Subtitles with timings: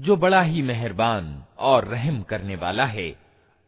[0.00, 3.16] जो बड़ा ही मेहरबान और रहम करने वाला है।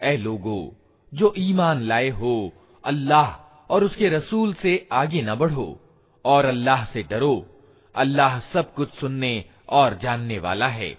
[0.03, 0.77] ए लोगो,
[1.15, 2.53] जो ईमान लाए हो,
[2.85, 3.31] अल्लाह
[3.71, 5.81] और उसके रसूल से आगे न बढ़ो
[6.25, 7.47] और अल्लाह से डरो।
[7.95, 10.99] अल्लाह सब कुछ सुनने और जानने वाला है।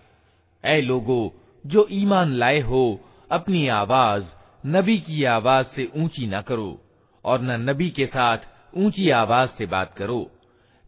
[0.65, 1.33] ए लोगो,
[1.67, 2.99] जो ईमान लाए हो,
[3.31, 4.25] अपनी आवाज़,
[4.65, 6.81] नबी की आवाज़ से ऊँची न करो
[7.25, 8.37] और न नबी के साथ
[8.77, 10.31] ऊँची आवाज़ से बात करो।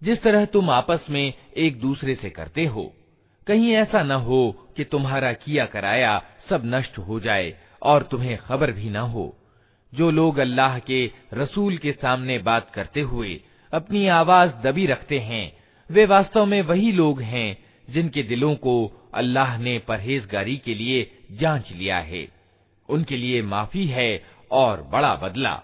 [0.04, 2.94] जिस तरह तुम आपस में एक दूसरे से करते हो
[3.48, 8.72] कहीं ऐसा न हो कि तुम्हारा किया कराया सब नष्ट हो जाए और तुम्हें खबर
[8.72, 9.38] भी न हो।
[9.94, 13.42] जो लोग अल्लाह के रसूल के सामने बात करते हुए
[13.74, 15.58] अपनी आवाज़ दबी रखते हैं,
[15.92, 21.72] वे वास्तव में वही लोग हैं जिनके दिलों को अल्लाह ने परहेजगारी के लिए जाँच
[21.72, 22.28] लिया है।
[22.90, 25.64] उनके लिए माफ़ी है और बड़ा बदला।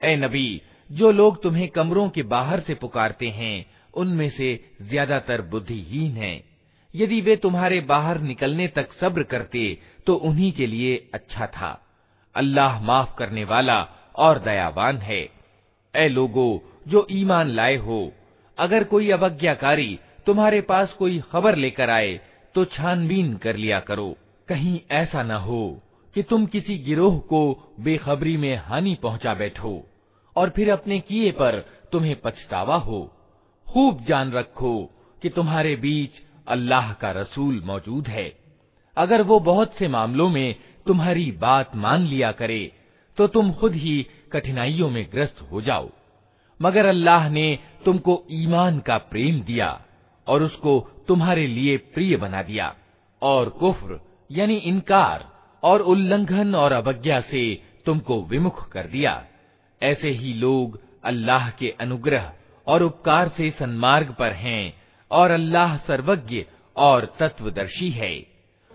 [0.00, 0.60] ए नबी
[0.90, 6.44] जो लोग तुम्हें कमरों के बाहर से पुकारते हैं उनमें से ज्यादातर बुद्धिहीन हैं
[6.94, 11.71] यदि वे तुम्हारे बाहर निकलने तक सब्र करते तो उन्हीं के लिए अच्छा था।
[12.35, 13.81] अल्लाह माफ़ करने वाला
[14.15, 15.21] और दयावान है।
[15.93, 18.11] ए लोगो, जो ईमान लाए हो,
[18.57, 22.19] अगर कोई अवज्ञाकारी तुम्हारे पास कोई खबर लेकर आए
[22.55, 24.15] तो छानबीन कर लिया करो।
[24.47, 25.81] कहीं ऐसा न हो
[26.15, 27.41] कि तुम किसी गिरोह को
[27.79, 29.73] बेखबरी में हानि पहुँचा बैठो,
[30.35, 31.59] और फिर अपने किए पर
[31.91, 33.01] तुम्हें पछतावा हो।
[33.67, 34.73] खूब जान रखो
[35.21, 38.27] कि तुम्हारे बीच अल्लाह का रसूल मौजूद है।
[38.99, 40.55] अगर वो बहुत से मामलों में
[40.87, 42.71] तुम्हारी बात मान लिया करे
[43.17, 45.89] तो तुम खुद ही कठिनाइयों में ग्रस्त हो जाओ।
[46.59, 49.69] मगर अल्लाह ने तुमको ईमान का प्रेम दिया
[50.27, 52.73] और उसको तुम्हारे लिए प्रिय बना दिया।
[53.21, 53.99] और कुफ्र,
[54.31, 55.27] यानी इनकार
[55.63, 57.43] और उल्लंघन और अवज्ञा से
[57.85, 59.23] तुमको विमुख कर दिया।
[59.81, 62.31] ऐसे ही लोग अल्लाह के अनुग्रह
[62.67, 64.73] और उपकार से सन्मार्ग पर हैं
[65.11, 66.45] और अल्लाह सर्वज्ञ
[66.75, 68.15] और तत्वदर्शी है।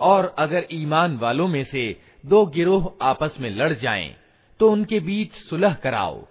[0.00, 4.14] और अगर ईमान वालों में से दो गिरोह आपस में लड़ जाएं,
[4.60, 6.22] तो उनके बीच सुलह कराओ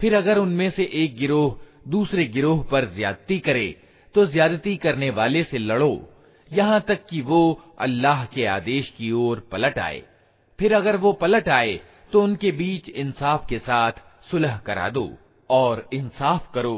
[0.00, 1.58] फिर अगर उनमें से एक गिरोह
[1.88, 3.76] दूसरे गिरोह पर ज्यादती करे
[4.14, 5.92] तो ज्यादती करने वाले से लड़ो
[6.51, 7.39] यहाँ तक कि वो
[7.79, 10.01] अल्लाह के आदेश की ओर पलट आए।
[10.59, 11.79] फिर अगर वो पलट आए
[12.13, 13.91] तो उनके बीच इंसाफ के साथ
[14.31, 15.09] सुलह करा दो
[15.49, 16.77] और इंसाफ करो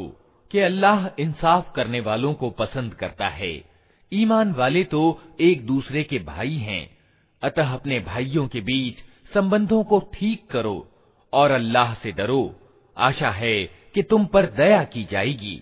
[0.51, 3.53] कि अल्लाह इंसाफ करने वालों को पसंद करता है।
[4.11, 5.01] ईमान वाले तो
[5.41, 6.89] एक दूसरे के भाई हैं।
[7.41, 10.87] अतः अपने भाइयों के बीच संबंधों को ठीक करो
[11.33, 12.55] और अल्लाह से डरो।
[12.97, 13.63] आशा है
[13.93, 15.61] कि तुम पर दया की जाएगी।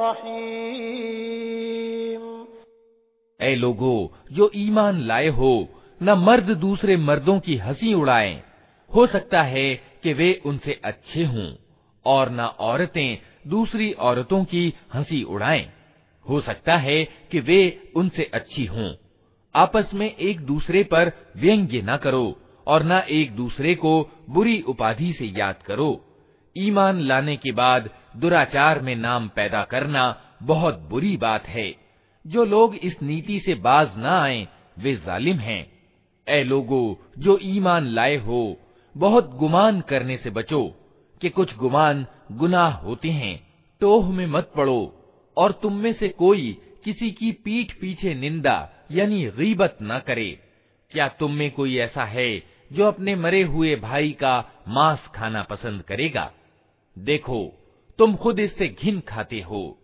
[0.00, 1.80] रहीम
[3.40, 5.68] ऐ लोगो जो ईमान लाए हो
[6.00, 8.42] न मर्द दूसरे मर्दों की हंसी उड़ाएं
[8.90, 11.52] हो सकता है कि वे उनसे अच्छे हों
[12.06, 15.70] और न औरतें दूसरी औरतों की हंसी उड़ाएं
[16.29, 18.93] हो सकता है कि वे उनसे अच्छी हों।
[19.55, 25.13] आपस में एक दूसरे पर व्यंग्य न करो और न एक दूसरे को बुरी उपाधि
[25.13, 26.05] से याद करो।
[26.57, 31.75] ईमान लाने के बाद दुराचार में नाम पैदा करना बहुत बुरी बात है।
[32.27, 34.47] जो लोग इस नीति से बाज न आए,
[34.79, 35.71] वे जालिम हैं।
[36.27, 38.57] ऐ लोगो, जो ईमान लाए हो,
[38.97, 40.75] बहुत गुमान करने से बचो
[41.21, 45.04] कि कुछ गुमान गुनाह होते हैं। टोह में मत पड़ो।
[45.37, 50.39] और तुम में से कोई किसी की पीठ पीछे निंदा, यानी गीबत न करे।
[50.91, 52.43] क्या तुम में कोई ऐसा है
[52.73, 56.31] जो अपने मरे हुए भाई का मांस खाना पसंद करेगा?
[56.99, 57.53] देखो,
[57.97, 59.79] तुम खुद इससे घिन खाते हो।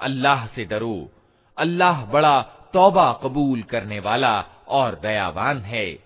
[0.00, 1.10] अल्लाह से डरो।
[1.58, 2.42] अल्लाह बड़ा
[2.72, 6.05] तौबा कबूल करने वाला और दयावान है।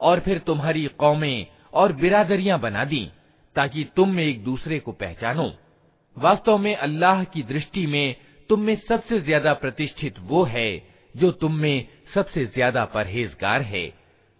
[0.00, 3.10] और फिर तुम्हारी कौमें और बिरादरियाँ बना दी,
[3.56, 5.52] ताकि तुम एक दूसरे को पहचानो।
[6.16, 8.16] वास्तव में अल्लाह की दृष्टि में
[8.50, 10.82] तुम में सबसे ज़्यादा प्रतिष्ठित वो है,
[11.14, 13.84] जो तुम में सबसे ज़्यादा परहेजगार है।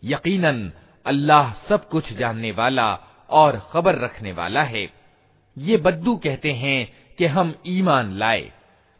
[0.02, 0.70] यकीनन,
[1.06, 2.92] अल्लाह सब कुछ जानने वाला
[3.30, 4.88] और खबर रखने वाला है।
[5.56, 6.88] ये बद्दू कहते हैं
[7.18, 8.50] कि हम ईमान लाए।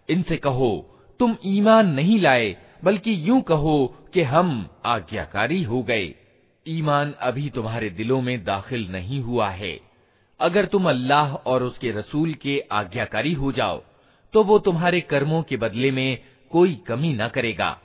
[0.09, 6.15] इनसे कहो, तुम ईमान नहीं लाए, बल्कि यूँ कहो कि हम आज्ञाकारी हो गए।
[6.71, 9.81] ईमान अभी तुम्हारे दिलों में दाखिल नहीं हुआ है।
[10.41, 13.83] अगर तुम अल्लाह और उसके रसूल के आज्ञाकारी हो जाओ
[14.35, 16.19] तो वो तुम्हारे कर्मों के बदले में
[16.51, 17.79] कोई कमी न करेगा।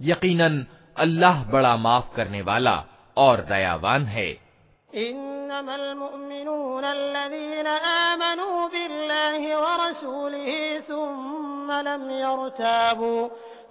[0.00, 0.66] यकीनन,
[0.96, 2.84] अल्लाह बड़ा माफ़ करने वाला
[3.16, 4.30] और दयावान है।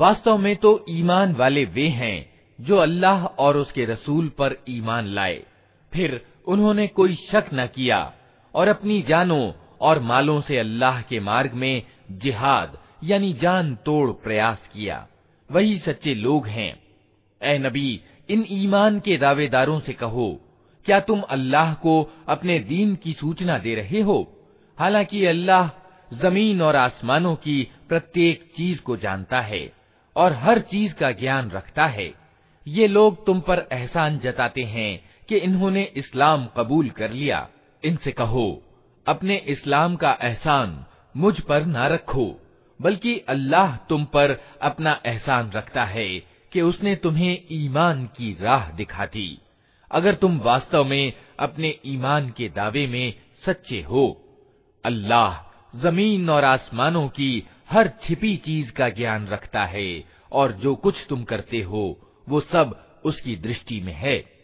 [0.00, 5.42] वास्तव में तो ईमान वाले वे हैं जो अल्लाह और उसके रसूल पर ईमान लाए।
[5.92, 7.98] फिर उन्होंने कोई शक न किया
[8.54, 14.68] और अपनी जानों और मालों से अल्लाह के मार्ग में जिहाद, यानी जान तोड़ प्रयास
[14.72, 15.06] किया।
[15.50, 16.72] वही सच्चे लोग हैं।
[17.40, 20.40] ए नबी, इन ईमान के दावेदारों से कहो,
[20.86, 24.18] क्या तुम अल्लाह को अपने दीन की सूचना दे रहे हो?
[24.78, 25.68] हालाँकि अल्लाह
[26.12, 29.79] ज़मीन और आसमानों की प्रत्येक चीज़ को जानता है।
[30.16, 32.12] और हर चीज़ का ज्ञान रखता है।
[32.66, 34.92] ये लोग तुम पर एहसान जताते हैं
[35.28, 37.48] कि इन्होंने इस्लाम कबूल कर लिया।
[37.82, 38.62] इनसे कहो,
[39.06, 42.40] अपने इस्लाम का एहसान मुझ पर न रखो,
[42.80, 46.08] बल्कि अल्लाह तुम पर अपना एहसान रखता है
[46.52, 49.38] कि उसने तुम्हें ईमान की राह दिखा दी
[49.90, 53.14] अगर तुम वास्तव में अपने ईमान के दावे में
[53.46, 54.06] सच्चे हो,
[54.84, 55.38] अल्लाह
[55.78, 61.24] ज़मीन और आसमानों की हर छिपी चीज़ का ज्ञान रखता है और जो कुछ तुम
[61.24, 64.39] करते हो, वो सब उसकी दृष्टि में है।